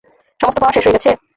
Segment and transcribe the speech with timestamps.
[0.39, 1.09] সমস্ত পাওয়ার শেষ হয়ে গেছে!